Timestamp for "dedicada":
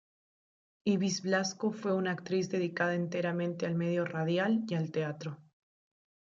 2.49-2.95